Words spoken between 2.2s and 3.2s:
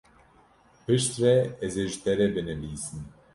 binivîsim.